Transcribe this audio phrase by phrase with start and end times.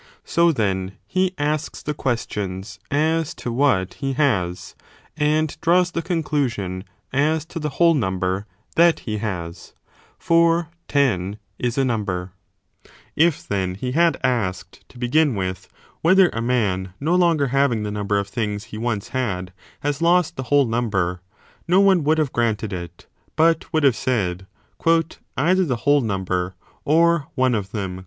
[0.25, 4.73] So then, he asks the questions as to what he has,
[5.15, 9.73] and draws the conclusion as to the whole number that he has:
[10.17, 12.31] for ten is a number.
[13.15, 15.69] If then he had i?8 a DE SOPHISTICIS ELENCHIS asked to begin with,
[16.01, 20.01] whether a man no longer having the 35 number of things he once had has
[20.01, 21.21] lost the whole number,
[21.67, 23.05] no one would have granted it,
[23.35, 24.47] but would have said
[25.37, 26.55] Either the whole number
[26.87, 27.99] or one of them